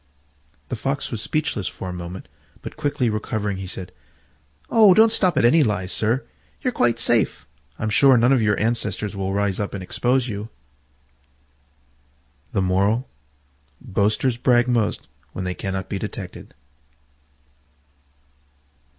[0.69, 2.27] The Fox was speechless for a moment,
[2.63, 3.91] but quickly recovering he said,
[4.67, 4.95] "Oh!
[4.95, 6.23] don't stop at any lie, sir;
[6.59, 7.45] you're quite safe:
[7.77, 10.49] I'm sure none of your ancestors will rise up and expose you."
[13.79, 16.55] Boasters brag most when they cannot be detected.